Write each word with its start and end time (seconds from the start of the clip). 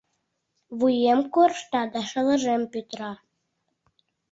Вуем 0.77 1.21
коршта, 1.33 1.81
да 1.93 2.01
шылыжем 2.09 2.61
пӱтыра... 2.71 3.11